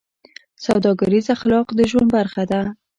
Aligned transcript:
سوداګریز 0.65 1.25
اخلاق 1.35 1.67
د 1.77 1.79
ژوند 1.91 2.09
برخه 2.17 2.43
ده. 2.51 2.61